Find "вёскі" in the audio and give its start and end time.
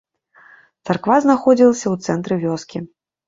2.47-2.83